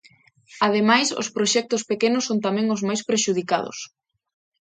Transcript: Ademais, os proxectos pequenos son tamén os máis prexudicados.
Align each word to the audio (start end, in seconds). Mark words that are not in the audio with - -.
Ademais, 0.67 1.07
os 1.21 1.31
proxectos 1.35 1.81
pequenos 1.91 2.23
son 2.29 2.37
tamén 2.45 2.67
os 2.75 2.81
máis 2.87 3.01
prexudicados. 3.09 3.77